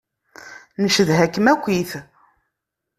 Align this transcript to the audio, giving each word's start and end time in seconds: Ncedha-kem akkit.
Ncedha-kem 0.83 1.47
akkit. 1.53 1.91